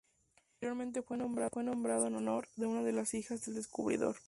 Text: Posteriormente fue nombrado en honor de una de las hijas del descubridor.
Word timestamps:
Posteriormente 0.47 1.03
fue 1.03 1.15
nombrado 1.17 1.61
en 2.07 2.15
honor 2.15 2.47
de 2.55 2.65
una 2.65 2.81
de 2.81 2.91
las 2.91 3.13
hijas 3.13 3.45
del 3.45 3.53
descubridor. 3.53 4.15